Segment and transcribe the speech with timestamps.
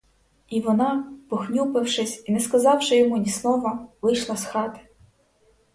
[0.49, 4.79] І вона, похнюпившись і не сказавши йому ні слова, вийшла з хати.